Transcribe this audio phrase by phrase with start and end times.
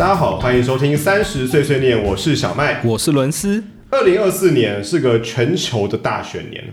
[0.00, 2.80] 大家好，欢迎收听三十岁碎念，我是小麦。
[2.82, 3.62] 我是伦斯。
[3.90, 6.64] 二零二四年是个全球的大选年，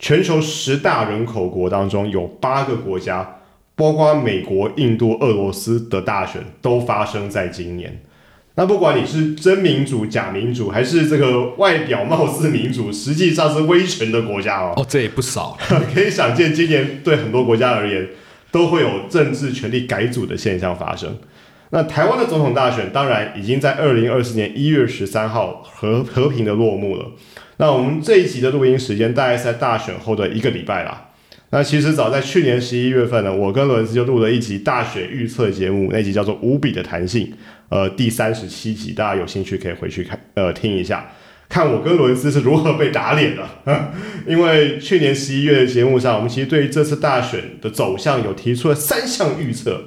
[0.00, 3.36] 全球十大人口国当中有八个国家，
[3.76, 8.02] 包括美国、印度、俄罗斯的大选都发生在今年。
[8.56, 15.56] 那不管你是真民主、假民主，还是这个外表貌似民主，实际上是威权的国家哦，哦，这也不少。
[15.94, 18.08] 可以想见，今年对很多国家而言，
[18.50, 21.16] 都会有政治权力改组的现象发生。
[21.74, 27.06] 那台湾的总统大选，当然已经在二零二四年一月十三号和和平的落幕了。
[27.56, 31.08] 那我们这一集的录音时间，大概是在大选后的一个礼拜啦。
[31.48, 37.26] 那其实早在去年十一月份呢，我跟伦斯就录了一集大选预测节目，那集叫做《无比的弹性》，
[37.70, 41.10] 呃，第三十七集，大家有兴趣可以回去看，呃，听一下，
[41.48, 43.42] 看我跟伦斯是如何被打脸的。
[44.28, 49.84] 因为去年十一月的节目上，我们其实对于这次大选的走向有提出了三项预测。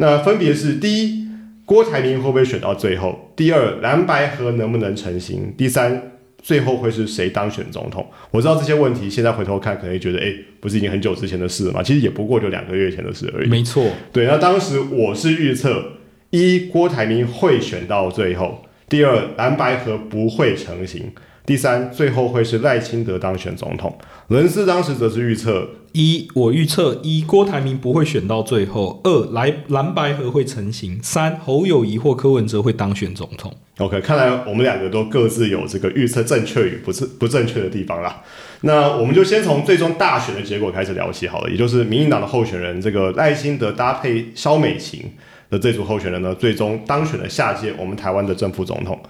[0.00, 1.26] 那分别是：第一，
[1.64, 3.32] 郭台铭会不会选到最后？
[3.34, 5.52] 第二，蓝白河能不能成型？
[5.56, 8.08] 第三，最后会是谁当选总统？
[8.30, 11.82] 我知道这些问题，现在回头看，可能觉得，哎，不是已经很久之前的事了吗？
[11.82, 13.48] 其实也不过就两个月前的事而已。
[13.48, 14.26] 没错，对。
[14.26, 15.94] 那当时我是预测，
[16.30, 21.10] 一，郭台铭会选到最后；第二，蓝白河不会成型。
[21.48, 23.96] 第三，最后会是赖清德当选总统。
[24.26, 33.50] 伦斯当时则是预测：一，我预测一郭台铭不会选到最后；二，蓝蓝白河会成型；三，侯友谊或柯文哲会当选总统。
[33.78, 38.22] OK，看来我们两个都各自有这个预测正确与不是不正确的地方啦。
[38.60, 45.02] 那我们就先从最终大选的结果开始聊起好了，也就是民进党的候选人这个赖清德搭配萧美琴
[45.48, 49.00] 的这组候选人呢，最终当选了下届我们台湾的正副总统。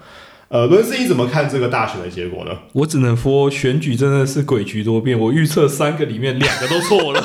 [0.49, 2.51] 呃，伦斯，你怎么看这个大选的结果呢？
[2.73, 5.17] 我只能说，选举真的是诡谲多变。
[5.17, 7.21] 我预测三个里面两个都错了，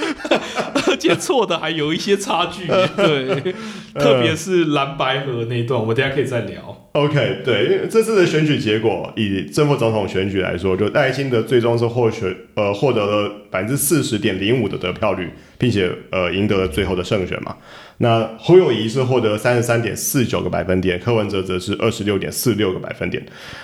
[0.88, 2.66] 而且错的还有一些差距。
[2.96, 3.54] 对，
[3.92, 6.85] 特别是蓝白河那一段，我们等下可以再聊。
[6.96, 17.54] OK，对，因为这次的选举结果，以正副总统选举来说，就赖清德最终是获选，呃，获得了百分之四十点零五的得票率，并且呃赢得了最后的胜选嘛。
[17.98, 23.22] 那侯友谊是获得三十三点四九个百分点，柯文哲则是二十六点四六个百分点。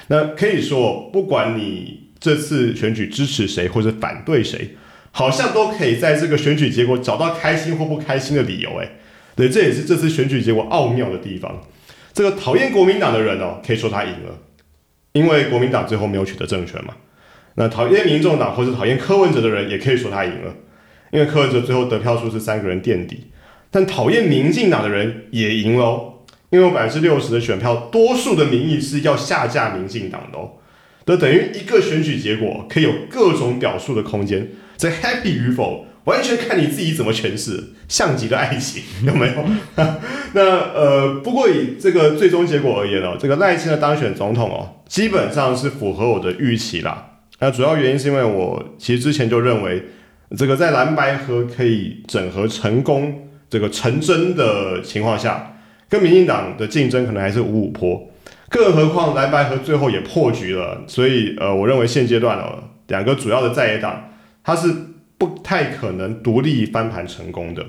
[0.09, 4.77] 那可以说，不管你这次选举支持谁或者反对谁，
[5.11, 8.77] 好像都可以在这个选举结果找到开心或不开心的理由。
[8.77, 8.91] 诶，
[9.35, 11.63] 对，这也是这次选举结果奥妙的地方。
[12.13, 14.39] 这个讨厌国民党的人哦，可以说他赢了，
[15.13, 16.95] 因为国民党最后没有取得政权嘛。
[17.55, 20.55] 那讨厌民众党或者讨厌柯文哲的人，也可以说他赢了，
[21.11, 23.29] 因为柯文哲最后得票数是三个人垫底。
[23.71, 30.53] 但讨厌民进党的人也赢喽，因为百分之六十的选票，多数的民意是要下架民进党的哦。
[31.05, 35.87] 都等于一个选举结果可以有各种表述的空间，这 happy 与否。
[36.05, 39.45] 完全看你自己怎么诠释，像极了爱情， 有没有？
[40.35, 40.43] 那
[40.75, 47.21] 呃，不过以这个最终结果而言哦，这个赖清德当选总统哦，基本上是符合我的预期啦。
[47.39, 49.81] 那主要原因是因为我其实之前就认为，
[50.37, 55.55] 这个在蓝白河可以整合成功、这个成真的情况下，
[55.89, 58.11] 跟民进党的竞争可能还是五五坡。
[58.49, 64.11] 更何况蓝白河最后也破局了，所以呃，我认为现阶段哦，两个主要的在野党，
[64.43, 64.75] 它是。
[65.23, 67.65] 不太可能独立翻盘成功的，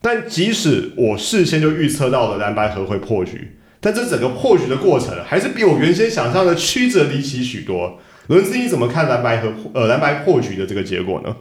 [0.00, 7.98] 但即使我事先就预测到了蓝白河会破局，但这整个破局的过程还是比我原先想象的曲折离奇许多。
[8.28, 11.34] 轮子，你怎么看蓝白河呃蓝白破局的这个结果呢？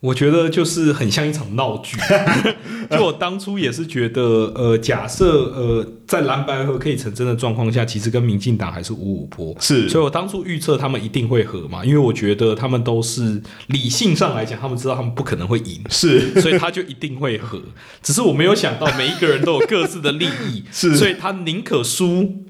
[0.00, 1.96] 我觉得就是很像一场闹剧。
[2.90, 4.22] 就我当初也是觉得，
[4.56, 9.54] 呃，假设呃在蓝白河可以成真的状况下，其实跟民进党还是五五坡。
[9.60, 17.60] 是，所以我当初预测他们一定会合嘛，因为我觉得他们都是理性上来讲，他们知道他们不可能会赢，是，所以他就一定会合。
[18.02, 22.44] 只是我没有想到，每一个人都有各自的利益， 是，所以他宁可输。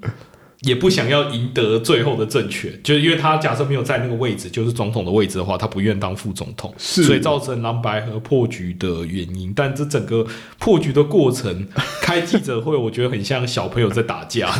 [0.62, 9.50] 也不想要赢得最后的政权，就是因为他假设没有在那个位置，就是总统的位置的话，他不愿当副总统，所以造成蓝白和破局的原因。
[9.56, 10.26] 但这整个
[10.58, 11.66] 破局的过程，
[12.02, 14.50] 开记者会，我觉得很像小朋友在打架。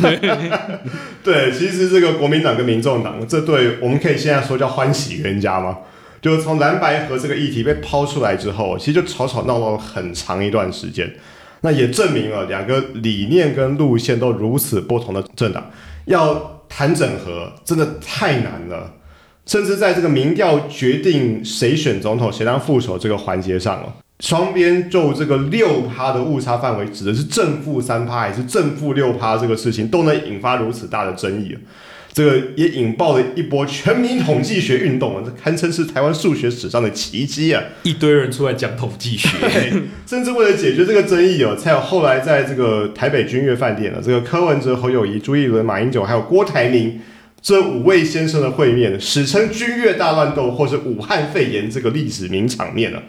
[1.23, 5.77] 对，其实这个国民党跟民众党这对，我们可以现在说叫欢喜冤家吗？
[6.19, 11.13] 就从蓝白和这个议题被抛出来之后，其实就吵吵闹闹了很长一段时间。
[11.61, 15.69] 那也证明了两个理念跟路线都如此不同的政党。
[16.11, 18.93] 要谈整合真的太难了，
[19.45, 31.57] 甚至在这个民调决定谁选总统、谁当副手这个环节上哦，双边就这个六趴的误差范围，指的是正负三趴还是正负六趴这个事情，都能引发如此大的争议。
[32.13, 37.63] 这个也引爆了一波全民统计学运动啊，这堪称是台湾数学史上的奇迹啊！
[37.83, 39.29] 一堆人出来讲统计学，
[40.05, 46.99] 甚至为了解决这个争议哦，才有后来在这个台北君悦饭店的这个柯文哲、侯友谊、朱一伦、马英九还有郭台铭
[47.41, 53.01] 这五位先生的会面，史称君悦大乱斗或是武汉肺炎这个历史名场面了。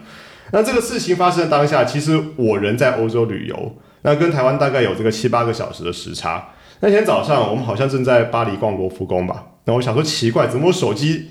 [0.53, 6.51] 那这个事情发生的当下，其实我人在欧洲旅游，那跟台湾大概有这个七八个小时的时差。
[6.85, 9.45] 那天早上，我们好像正在巴黎逛罗浮宫吧。
[9.63, 11.27] 然后我想说奇怪，怎么我手机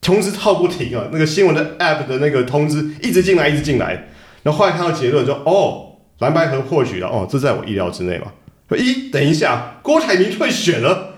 [0.00, 1.04] 通知套不停啊？
[1.12, 4.08] 那个新闻的 app 的那个通知一直进来，一直进来。
[4.42, 7.06] 然后后来看到结论，说哦，蓝白河破局了。
[7.06, 8.32] 哦，这在我意料之内嘛。
[8.76, 11.14] 一等一下，郭台铭退选了。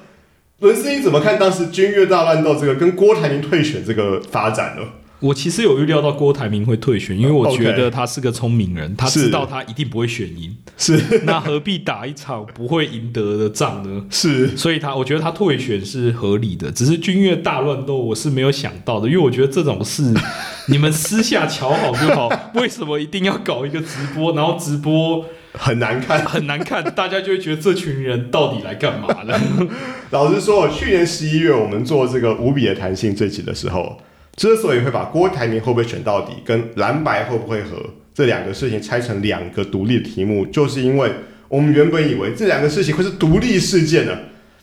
[0.59, 4.83] 伦斯，你怎么看当时军乐大乱斗这个跟郭台铭退选这个发展呢？
[5.21, 14.05] 我其实有预料到郭台铭会退选，因为我觉得他是个聪明人，他知道他一定不会选赢，是 那何必打一场不会赢得的仗呢？
[14.11, 20.15] 是，所以他我觉得他退选是合理的，只是军乐大乱斗我是没有想到的，因为我觉得这种事
[20.69, 29.37] 你们私下瞧好就好，为什么一定要搞一个直播，然后直播很难看，很难看，大家就会觉得这群人到底来干嘛呢？
[30.11, 33.99] 老实说，去年十一月我们做这个无比的弹性这集的时候。
[34.39, 37.77] 之所以会把郭台铭会不会选到底，跟蓝白会不会合
[38.15, 41.11] 这两个事情拆成两个独立的题目，就是因为
[41.49, 44.17] 我们原本以为这两个事情会是独立事件呢，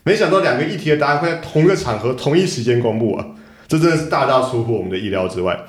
[0.03, 3.25] 没想到两个议题的答案会在同一个场合、同一时间公布啊，
[3.67, 5.59] 这真的是大大出乎我们的意料之外。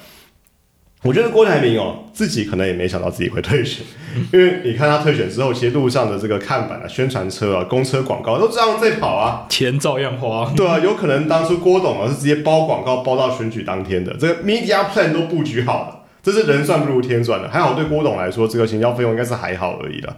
[1.06, 3.84] 我觉得郭台铭哦，自己可能也没想到自己会退选，
[4.32, 10.52] 因为你看他退选之后，其实路上的这个看板啊、宣传车啊、公车广告都照样在跑啊，钱照样花。
[10.56, 17.48] 对啊，有可能当初郭董啊是直接包广告包到选举当天的，这个 media plan 都布局好了，这是人算不如天算的。
[17.48, 20.16] 还好对郭董来说，这个行销费用应该是还好而已了。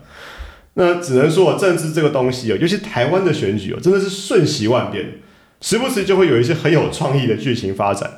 [0.75, 5.05] 那只能说政治这个东西哦，尤其台湾的选举哦，真的是瞬息万变，
[5.61, 8.18] 时不时就会有一些很有创意的剧情发展。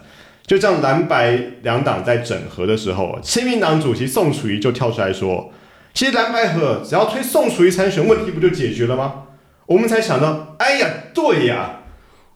[0.50, 5.52] 就这样，蓝白两党在整合的时候，亲民党主席宋楚瑜就跳出来说
[5.94, 9.26] ：“其实蓝白合只要推宋楚瑜参选，问题不就解决了吗？”
[9.66, 11.82] 我们才想到，哎呀，对呀，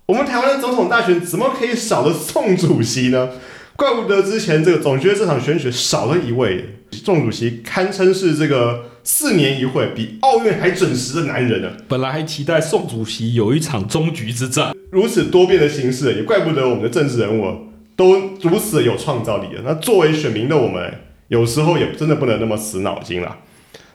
[0.06, 3.31] 我们台湾的总统大选怎么可以少了宋主席呢？
[3.75, 11.72] 怪不得之前这个总觉得这场选举少了一位宋主席，堪称是这个四年一会，比奥运还准时的男人呢。
[11.88, 17.74] 本来还期待宋主席有一场终局之战，如此多变的形式，也怪不得我们的政治人物。
[17.96, 20.93] 都如此有创造力了，那作为选民的我们，
[21.29, 23.38] 有时候也真的不能那么死脑筋了。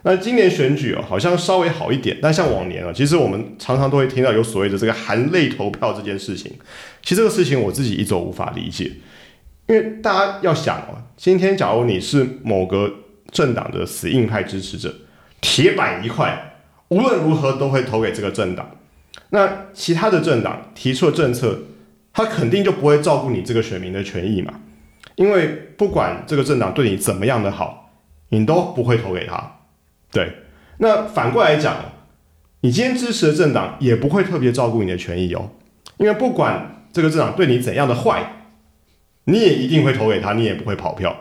[0.04, 6.50] 那今年选举哦，好像稍微好一点，但像往年啊，其实我们常常都会听到有所谓的这个含泪投票这件事情。
[7.02, 8.90] 其实这个事情我自己一直无法理解，
[9.68, 12.90] 因为大家要想哦，今天假如你是某个
[13.32, 14.96] 政党的死硬派支持者，
[15.42, 18.72] 铁板一块，无论如何都会投给这个政党。
[19.32, 21.64] 那其他的政党提出的政策。
[22.12, 24.60] 他肯定就不会照顾你这个选民的权益嘛，
[25.16, 25.48] 因为
[25.78, 27.92] 不管这个政党对你怎么样的好，
[28.30, 29.60] 你都不会投给他。
[30.12, 30.34] 对，
[30.80, 31.76] 那反过来讲，
[32.62, 35.52] 你今天支持的政党也不会特别照顾你的权益哦，
[35.98, 38.48] 因为不管这个政党对你怎样的坏，
[39.26, 41.16] 你也一定会投给他，你也不会跑票。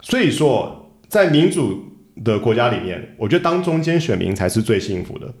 [0.00, 1.92] 所以说，在民主
[2.24, 5.32] 的国家里面，我觉得当中间选民才是最幸福的，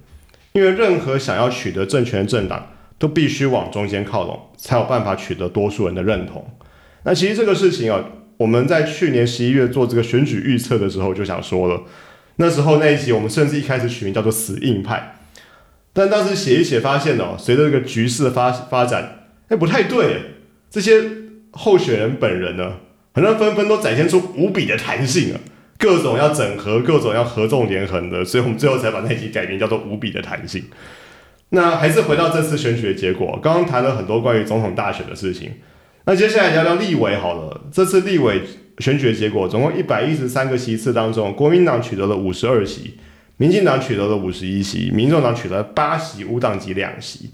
[0.52, 2.66] 因为任何想要取得政权的政党。
[3.00, 6.46] 都必须往中间靠拢，才有办法取得多数人的认同。
[7.04, 8.04] 那其实这个事情啊，
[8.36, 11.82] 我们在去年十一月做这个选举预测的时候就想说了。
[12.36, 15.16] 那时候那一集我们甚至一开始取名叫做“死硬派”，
[15.94, 20.20] 但当时写一写发现哦，随着这个局势的发发展，哎，不太对。
[20.70, 21.02] 这些
[21.52, 22.74] 候选人本人呢，
[23.14, 25.40] 好像纷纷都展现出无比的弹性啊，
[25.78, 30.62] 各种要整合，各种要合纵连横的，所以我们最后才把那集改名叫做“无比的弹性”。
[31.50, 33.38] 那还是回到这次选举的结果。
[33.42, 35.50] 刚刚谈了很多关于总统大选的事情，
[36.04, 37.60] 那接下来聊聊立委好了。
[37.72, 38.42] 这次立委
[38.78, 42.94] 选举的结果，总共一百一十三个席次当中，国民党取得了五十二席，
[43.36, 47.30] 民进党取得了五十一席，民众党取得八席，无党籍两席。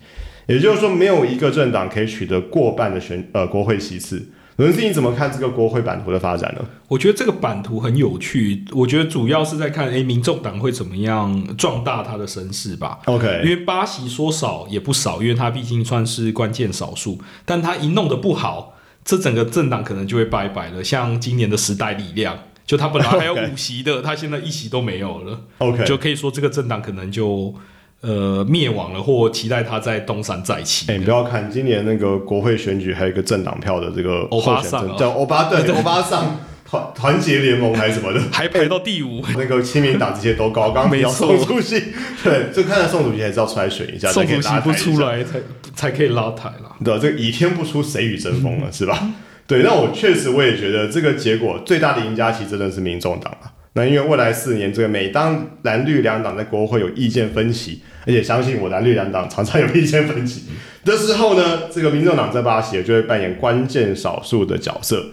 [0.47, 4.27] 也就是说，没有一个政党可以取得过半的选呃国会席次。
[4.57, 6.65] 伦斯，你怎么看这个国会版图的发展呢？
[6.89, 8.65] 我觉得这个版图很有趣。
[8.73, 12.99] 我觉得主要是在看，哎，民众党会怎么样壮大他的声势吧。
[13.05, 17.21] OK，因为八席说少也不少，因为他毕竟算是关键少数。
[17.45, 20.83] 但他一弄得不好，这整个政党可能就会拜拜了。
[20.83, 25.41] 像今年的时代力量，就他本来还有五席的，他现在一席都没有了。
[25.59, 27.55] OK，就可以说这个政党可能就。
[28.03, 30.91] 呃，灭亡了，或期待他在东山再起。
[30.93, 36.38] 哎，你不要看今年那个国会选举，还有一个政党票的这个欧巴桑，叫欧巴 对欧巴桑，
[36.69, 39.23] 团团结联盟还是什么的， 还排到第五。
[39.37, 41.83] 那个亲民党这些都高，刚刚提到宋主席，
[42.23, 45.41] 对，就看到宋主席还是要出来选一下，宋主席不出来才
[45.75, 46.76] 才可以拉台了。
[46.85, 49.11] 对，这个倚天不出，谁与争锋了，是吧？
[49.49, 53.50] 对，那我确实我也觉得这个结果最大的赢家其实真的是民众党啊。
[53.76, 60.45] 那因为未来四年，这个每当蓝绿两党在国会有意见分歧，而且相信我，蓝绿两党常常有意见分歧
[60.83, 65.09] 的时候呢，这个民众党这八席就会扮演关键少数的角色。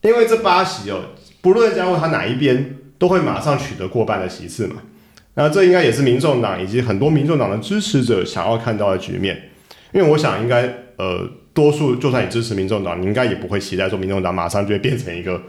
[0.00, 1.02] 因为这八席哦，
[1.42, 4.76] 不论加入他哪一边，都会马上取得过半的席次嘛。
[5.34, 9.50] 那这应该也是民众党以及很多民众党的支持者想要看到的局面。
[9.92, 10.62] 因为我想，应该
[10.96, 15.42] 呃，多数就算你支持民众党，你应该也不会期待说民众党马上就会变成一个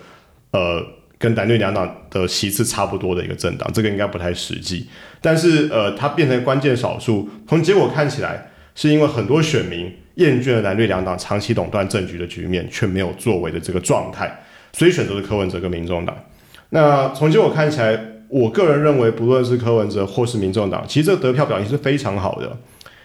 [0.51, 0.85] 呃。
[1.19, 4.87] 跟蓝绿两党的席次差不多的一个政党，这个应该不太实际。
[5.19, 16.15] 但是，呃，它变成关键少数，从结果看起来，是因为很多选民厌倦了蓝绿两党长期垄断政局的局面，却没有作为的这个状态，所以选择了柯文哲跟民众党。
[16.69, 17.99] 那从结果看起来，
[18.29, 22.57] 我个人认为，不论是柯文哲或是民众党，其实这个得票表现是非常好的，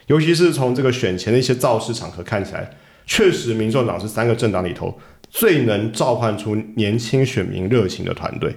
[0.07, 2.71] 尤其是从这个选前的一些造势场合看起来，
[3.07, 4.97] 确实民众党是三个政党里头。
[5.35, 8.57] 最能召唤出年轻选民热情的团队。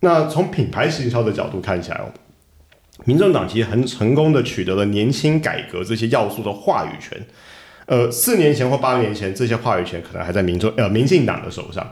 [0.00, 2.10] 那从品牌行销的角度看起来哦，
[3.04, 7.16] 民政党其实很成功的取得了年轻改革这些要素的话语权。
[7.86, 11.88] 呃，四年前或八年前，这些话语权可能还在民众呃民进党的手上，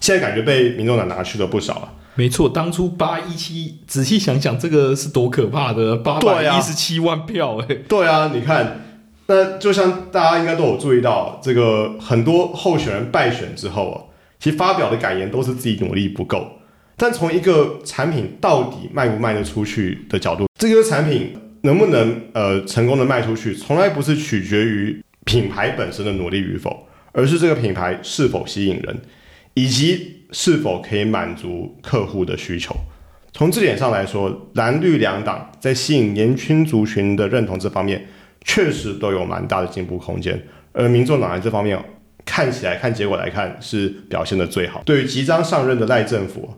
[0.00, 1.94] 现在感觉被民众党拿去了不少啊。
[2.14, 7.74] 没错，当初八一七，仔细想想，这个是多可怕的八百一十七万票哎。
[7.88, 8.82] 对啊，你看。
[9.28, 13.96] 那就像大家应该都有注意到，这个很多候选人败选之后啊，
[14.38, 16.46] 其实发表的感言都是自己努力不够。
[16.96, 28.96] 但从一个产品到底卖不卖得出去的角度，这个产品能不能呃成功的卖出去，从来不是取决于品牌本身的努力与否，而是这个品牌是否吸引人，
[29.54, 32.72] 以及是否可以满足客户的需求。
[33.32, 38.06] 从这点上来说，蓝绿两党在吸引年轻族群的认同这方面。
[38.48, 40.40] 确实都有蛮大的进步空间，
[40.72, 41.76] 而民众党在这方面
[42.24, 44.82] 看起来看结果来看是表现的最好。
[44.86, 46.48] 对于即将上任的赖政府，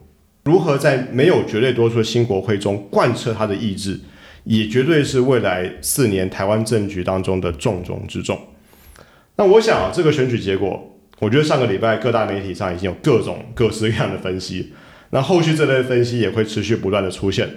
[0.45, 3.99] 如何在没有绝对多数的新国会中贯彻他的意志，
[4.45, 8.39] 也绝对是未来四年台湾政局当中的重中之重。
[9.37, 14.75] 那我想啊，这个选举结果，我觉得上个礼拜各大媒体上已经有各种各式各样的分析，
[15.11, 17.49] 那后续这类分析也会持续不断的出现。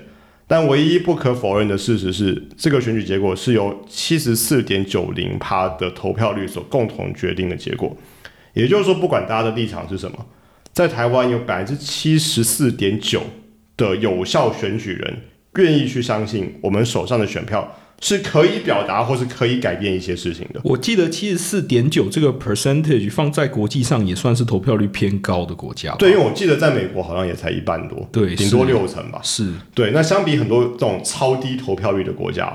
[0.51, 7.95] 但唯一不可否认的事实是，这个选举结果是由七十四点九零趴的投票率所共同决定的结果。
[8.53, 10.25] 也就是说，不管大家的立场是什么，
[10.73, 13.21] 在台湾有百分之七十四点九
[13.77, 15.21] 的有效选举人
[15.55, 17.73] 愿意去相信我们手上的选票。
[18.01, 20.59] 是可以表达或是可以改变一些事情的。
[20.63, 25.95] 我记得七十四点九这个 percentage 放在国际上也算是投票率偏高的国家。
[25.99, 29.21] 对，因为我记得在美国好像也才一半多，对，顶多六成吧。
[29.23, 29.91] 是对。
[29.91, 32.51] 那相比很多这种超低投票率的国家，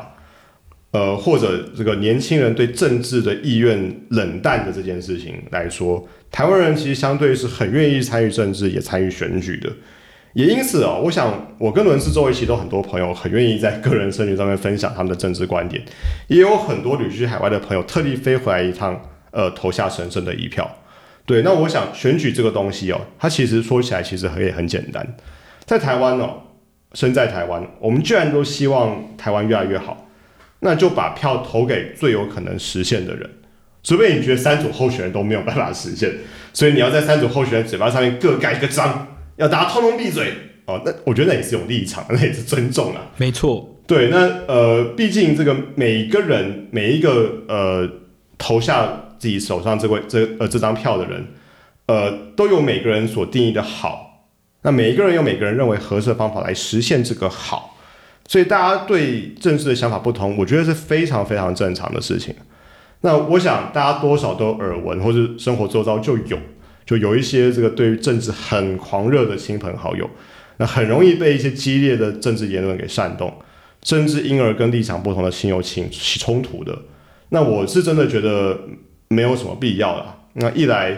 [0.91, 9.73] 呃，或者这个年轻人对政治的意愿冷淡的这件事情来说，台湾人其实相对是很愿意参与政治，也参与选举的。
[10.37, 15.83] 也因此哦，我想我跟伦斯周围其实都很多朋友很愿意在个人社群上面分享他们的政治观点，
[16.28, 19.00] 也有很多旅居海外的朋友特地飞回来一趟，
[19.31, 20.71] 呃，投下神圣的一票。
[21.25, 25.16] 对，那我想选举这个东西哦，它其实说起来其实也很简单，
[25.64, 26.35] 在台湾哦，
[26.93, 30.07] 身在台湾，我们居然都希望台湾越来越好，
[30.61, 33.26] 那就把票投给最有可能实现的人，
[33.83, 36.12] 除非你觉得三组候选人都没有办法实现，
[36.52, 39.09] 所以你要在三组候选人嘴巴上面各盖一个章。
[39.37, 40.33] 要大家通通闭嘴
[40.64, 43.02] 哦，那我觉得那也是有立场， 那也是尊重啊。
[43.16, 47.88] 没错，对，那呃，毕竟这个每一个人，每一个呃
[48.37, 51.26] 投下自己手上这位这呃这张票的人，
[51.87, 54.26] 呃，都有每个人所定义的好。
[54.62, 57.76] 那每一个人有每个人认为合适的方法来实现这个好，
[58.26, 62.35] 所以大家对政治的想法不同，我觉得是非常非常正常的事情。
[63.02, 66.37] 那我想大家多少都耳闻，或者生活周遭就有。
[66.87, 70.09] 就有一些这个对于政治很狂热的亲朋好友，
[70.59, 73.35] 那很容易被一些激烈的政治言论给煽动，
[73.83, 76.78] 甚至因而跟立场不同的亲友起起冲突的。
[77.31, 78.57] 那我是真的觉得
[79.09, 80.16] 没有什么必要了。
[80.35, 80.97] 那一来，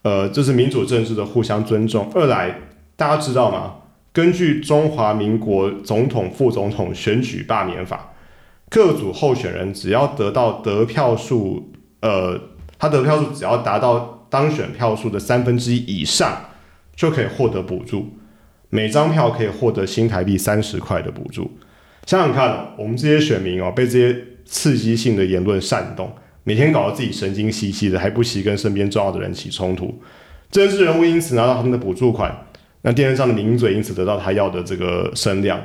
[0.00, 2.58] 呃，这是民主政治的互相尊重；二来，
[2.96, 3.74] 大家知道吗？
[4.14, 8.14] 根据中华民国总统、副总统选举罢免法，
[8.70, 12.40] 各组候选人只要得到得票数，呃，
[12.78, 14.16] 他得票数只要达到。
[14.30, 16.44] 当选票数的三分之一以上
[16.96, 18.08] 就可以获得补助，
[18.70, 21.50] 每张票可以获得新台币三十块的补助。
[22.06, 26.10] 想想看，我们这些选民哦，被这些刺激性的言论煽动，
[26.44, 30.00] 每天搞得自己神经兮兮的，还不惜跟身边重要的人起冲突，
[30.50, 32.46] 政治人物因此拿到他们的补助款，
[32.82, 35.60] 那电视上的名嘴因此得到他要的这个声量，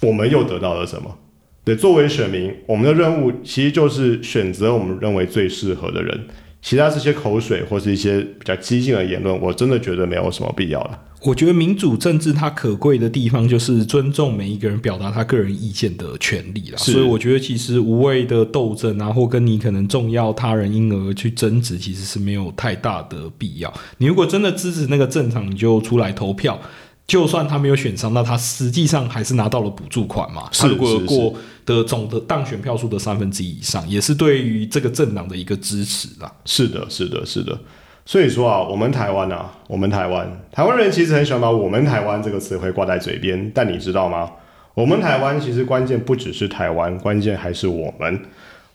[0.00, 1.18] 我们又得到了什么？
[1.64, 6.26] 对，作为选民，我们的任务其实就是选择我们认为最适合的人。
[6.62, 10.98] 其他这些口水或是一些比较激进的言论，我真的觉得没有什么必要了。
[11.24, 16.76] 我觉得民主政治它可贵的地方就是尊重每一个人表达他个人意见的权利啦。
[16.76, 23.72] 所以我觉得其实无谓的斗争啊，或跟你可能重要他人因而去争执，其实是没有太大的必要。
[23.98, 26.60] 你如果真的支持那个政党，你就出来投票。
[27.06, 30.48] 就算他没有选上，那他实际上还是拿到了补助款嘛？
[30.52, 31.34] 他如果过
[31.66, 36.32] 的总的当选票数的三分之一以上，也是对于这个政党的一个支持啦。
[36.44, 37.58] 是的，是的，是的。
[38.06, 44.30] 所以说啊，我们台湾啊，我们台湾，台湾人其实很喜欢把“我们台湾”这个词汇挂在嘴边，但你知道吗？
[44.74, 48.20] 我们台湾其实关键不只是台湾，关键还是我们。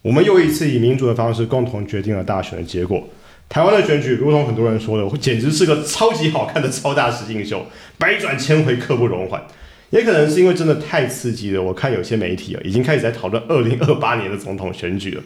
[0.04, 3.04] 我们又一次以民主的方式共同决定了大选的结果。
[3.50, 7.66] 台湾的选举，如同很多人说的，简直是个超级好看的超大实境秀，
[7.98, 9.42] 百转千回，刻不容缓。
[9.90, 15.24] 也可能是因为真的太刺激了，我看有些媒体啊，已经开始在讨论二零二八年的总统选举了。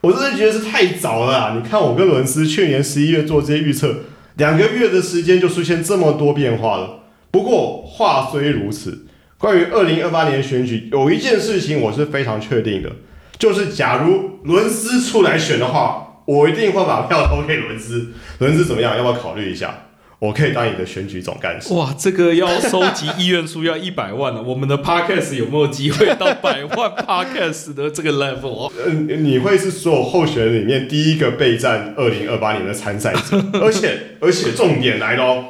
[0.00, 1.54] 我真的觉得是太早了！
[1.54, 4.00] 你看我跟伦斯去年十一月做这些预测，
[4.36, 7.04] 两个月的时间就出现这么多变化了。
[7.30, 9.06] 不过话虽如此，
[9.38, 12.90] 关于二零二八年选举，有一件事情我是非常确定的，
[13.38, 16.08] 就是假如伦斯出来选的话。
[16.30, 18.06] 我一定会把票投给伦斯，
[18.38, 18.96] 伦斯怎么样？
[18.96, 19.86] 要不要考虑一下？
[20.20, 21.72] 我可以当你的选举总干事。
[21.74, 24.40] 哇，这个要收集意愿书要一百万了。
[24.40, 28.70] 我们的 podcast 有没有机会到百万 podcast 的这个 level？
[28.86, 35.42] 嗯，你会是所有候选人里面第一个备战二零二八年的参赛者， 而且而且重点来喽，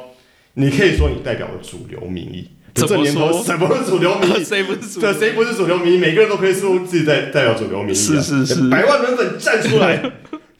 [0.55, 2.47] 你可以说你代表了主流民意。
[2.73, 3.43] 怎么说？
[3.43, 4.41] 什么主流民意？
[4.45, 5.01] 谁不是？
[5.01, 5.97] 对，谁不是主流民意？
[5.97, 7.93] 每个人都可以说自己代代表主流民意。
[7.93, 10.01] 是是是，百万人粉站出来。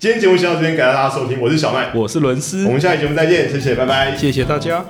[0.01, 4.84] 今天节目先到这边，感谢大家收听，我是小麦，我是伦斯，我们下期节目再见，谢谢，拜拜，谢谢大家。